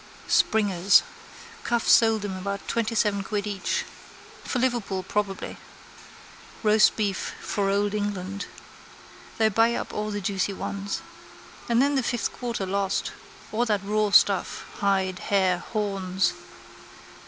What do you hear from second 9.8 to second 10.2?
all the